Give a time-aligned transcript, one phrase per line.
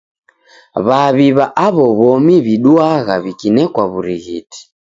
[0.85, 4.59] W'aw'i w'a aw'o w'omi w'iduagha w'ikinekwa w'urighiti.